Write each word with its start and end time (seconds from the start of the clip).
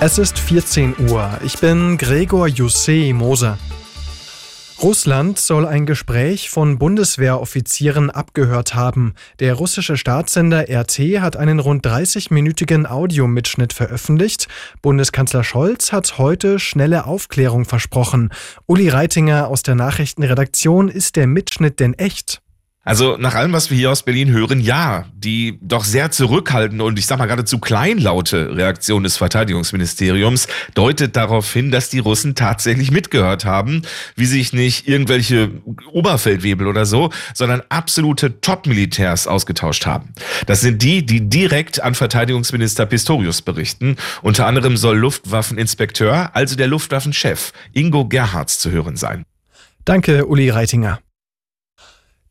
Es 0.00 0.16
ist 0.16 0.38
14 0.38 0.94
Uhr. 1.10 1.28
Ich 1.44 1.58
bin 1.58 1.98
Gregor 1.98 2.46
Jussé 2.46 3.12
Moser. 3.12 3.58
Russland 4.80 5.40
soll 5.40 5.66
ein 5.66 5.86
Gespräch 5.86 6.50
von 6.50 6.78
Bundeswehroffizieren 6.78 8.08
abgehört 8.08 8.76
haben. 8.76 9.14
Der 9.40 9.54
russische 9.54 9.96
Staatssender 9.96 10.66
RT 10.70 10.98
hat 11.20 11.36
einen 11.36 11.58
rund 11.58 11.84
30-minütigen 11.84 12.86
Audiomitschnitt 12.86 13.72
veröffentlicht. 13.72 14.46
Bundeskanzler 14.82 15.42
Scholz 15.42 15.90
hat 15.90 16.16
heute 16.16 16.60
schnelle 16.60 17.06
Aufklärung 17.06 17.64
versprochen. 17.64 18.30
Uli 18.66 18.90
Reitinger 18.90 19.48
aus 19.48 19.64
der 19.64 19.74
Nachrichtenredaktion, 19.74 20.86
ist 20.86 21.16
der 21.16 21.26
Mitschnitt 21.26 21.80
denn 21.80 21.94
echt? 21.94 22.40
Also 22.88 23.18
nach 23.18 23.34
allem, 23.34 23.52
was 23.52 23.68
wir 23.68 23.76
hier 23.76 23.90
aus 23.90 24.02
Berlin 24.02 24.30
hören, 24.30 24.60
ja, 24.60 25.04
die 25.14 25.58
doch 25.60 25.84
sehr 25.84 26.10
zurückhaltende 26.10 26.82
und 26.82 26.98
ich 26.98 27.04
sag 27.04 27.18
mal 27.18 27.26
geradezu 27.26 27.58
kleinlaute 27.58 28.56
Reaktion 28.56 29.02
des 29.02 29.18
Verteidigungsministeriums 29.18 30.48
deutet 30.72 31.14
darauf 31.14 31.52
hin, 31.52 31.70
dass 31.70 31.90
die 31.90 31.98
Russen 31.98 32.34
tatsächlich 32.34 32.90
mitgehört 32.90 33.44
haben, 33.44 33.82
wie 34.16 34.24
sich 34.24 34.54
nicht 34.54 34.88
irgendwelche 34.88 35.50
Oberfeldwebel 35.92 36.66
oder 36.66 36.86
so, 36.86 37.10
sondern 37.34 37.60
absolute 37.68 38.40
Top-Militärs 38.40 39.26
ausgetauscht 39.26 39.84
haben. 39.84 40.14
Das 40.46 40.62
sind 40.62 40.82
die, 40.82 41.04
die 41.04 41.28
direkt 41.28 41.82
an 41.82 41.94
Verteidigungsminister 41.94 42.86
Pistorius 42.86 43.42
berichten. 43.42 43.96
Unter 44.22 44.46
anderem 44.46 44.78
soll 44.78 44.96
Luftwaffeninspekteur, 44.96 46.34
also 46.34 46.56
der 46.56 46.68
Luftwaffenchef 46.68 47.52
Ingo 47.74 48.06
Gerhards 48.08 48.58
zu 48.60 48.70
hören 48.70 48.96
sein. 48.96 49.24
Danke, 49.84 50.24
Uli 50.24 50.48
Reitinger. 50.48 51.00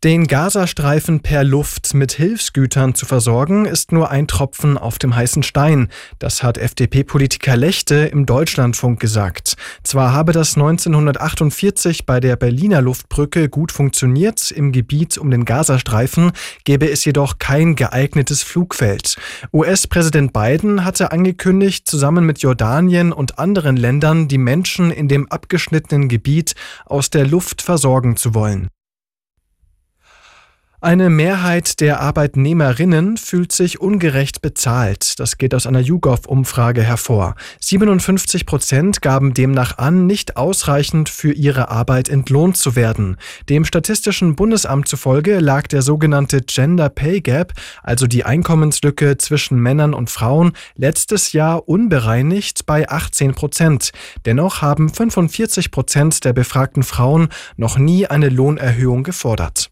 Den 0.04 0.28
Gazastreifen 0.28 1.22
per 1.22 1.44
Luft 1.44 1.96
mit 1.96 2.12
Hilfsgütern 2.12 2.94
zu 2.94 3.08
versorgen, 3.08 3.66
ist 3.66 3.92
nur 3.92 4.12
ein 4.12 4.28
Tropfen 4.28 4.78
auf 4.78 5.00
dem 5.00 5.16
heißen 5.16 5.42
Stein. 5.42 5.90
Das 6.20 6.44
hat 6.44 6.60
FDP-Politiker 6.60 7.58
Lechte 7.58 7.96
im 7.96 8.28
Deutschlandfunk 8.28 9.00
gesagt. 9.00 9.56
Zwar 9.82 10.14
habe 10.14 10.34
das 10.34 10.56
1948 10.56 12.06
bei 12.06 12.20
der 12.20 12.36
Berliner 12.36 12.80
Luftbrücke 12.84 13.50
gut 13.50 13.72
funktioniert, 13.72 14.52
im 14.52 14.72
Gebiet 14.72 15.18
um 15.18 15.32
den 15.32 15.46
Gazastreifen 15.46 16.32
gäbe 16.64 16.88
es 16.92 17.04
jedoch 17.04 17.40
kein 17.40 17.76
geeignetes 17.76 18.44
Flugfeld. 18.44 19.16
US-Präsident 19.52 20.32
Biden 20.32 20.86
hatte 20.86 21.12
angekündigt, 21.12 21.88
zusammen 21.88 22.24
mit 22.24 22.38
Jordanien 22.44 23.12
und 23.12 23.40
anderen 23.40 23.76
Ländern 23.76 24.28
die 24.28 24.38
Menschen 24.38 24.92
in 24.92 25.08
dem 25.08 25.28
abgeschnittenen 25.32 26.08
Gebiet 26.08 26.54
aus 26.86 27.10
der 27.10 27.26
Luft 27.26 27.64
versorgen 27.64 28.16
zu 28.16 28.36
wollen. 28.36 28.70
Eine 30.80 31.10
Mehrheit 31.10 31.80
der 31.80 32.02
Arbeitnehmerinnen 32.02 33.18
fühlt 33.18 33.52
sich 33.52 33.82
ungerecht 33.82 34.44
bezahlt. 34.44 35.20
Das 35.20 35.40
geht 35.40 35.56
aus 35.56 35.66
einer 35.66 35.80
YouGov-Umfrage 35.80 36.84
hervor. 36.84 37.34
57 37.62 38.46
Prozent 38.46 39.02
gaben 39.02 39.34
demnach 39.34 39.80
an, 39.80 40.06
nicht 40.06 40.38
ausreichend 40.38 41.10
für 41.10 41.32
ihre 41.32 41.72
Arbeit 41.72 42.10
entlohnt 42.10 42.58
zu 42.58 42.76
werden. 42.76 43.18
Dem 43.50 43.66
Statistischen 43.66 44.36
Bundesamt 44.36 44.88
zufolge 44.88 45.40
lag 45.40 45.66
der 45.66 45.82
sogenannte 45.82 46.42
Gender 46.42 46.90
Pay 46.90 47.22
Gap, 47.22 47.54
also 47.82 48.06
die 48.06 48.24
Einkommenslücke 48.24 49.18
zwischen 49.18 49.60
Männern 49.60 49.96
und 49.96 50.12
Frauen, 50.12 50.52
letztes 50.76 51.34
Jahr 51.34 51.68
unbereinigt 51.68 52.68
bei 52.68 52.88
18 52.88 53.34
Prozent. 53.34 53.90
Dennoch 54.28 54.62
haben 54.62 54.90
45 54.90 55.72
Prozent 55.72 56.24
der 56.24 56.34
befragten 56.34 56.84
Frauen 56.84 57.30
noch 57.56 57.80
nie 57.80 58.06
eine 58.06 58.30
Lohnerhöhung 58.30 59.02
gefordert. 59.02 59.67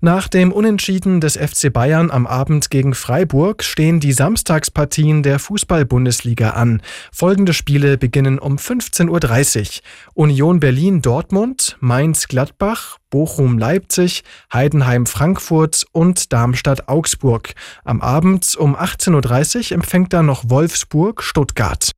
Nach 0.00 0.28
dem 0.28 0.52
Unentschieden 0.52 1.20
des 1.20 1.36
FC 1.36 1.72
Bayern 1.72 2.12
am 2.12 2.28
Abend 2.28 2.70
gegen 2.70 2.94
Freiburg 2.94 3.64
stehen 3.64 3.98
die 3.98 4.12
Samstagspartien 4.12 5.24
der 5.24 5.40
Fußball-Bundesliga 5.40 6.50
an. 6.50 6.82
Folgende 7.10 7.52
Spiele 7.52 7.98
beginnen 7.98 8.38
um 8.38 8.58
15.30 8.58 9.80
Uhr. 9.80 9.82
Union 10.14 10.60
Berlin-Dortmund, 10.60 11.78
Mainz-Gladbach, 11.80 12.98
Bochum-Leipzig, 13.10 14.22
Heidenheim-Frankfurt 14.52 15.84
und 15.90 16.32
Darmstadt-Augsburg. 16.32 17.54
Am 17.82 18.00
Abend 18.00 18.54
um 18.54 18.76
18.30 18.76 19.72
Uhr 19.72 19.72
empfängt 19.78 20.12
dann 20.12 20.26
noch 20.26 20.44
Wolfsburg-Stuttgart. 20.48 21.90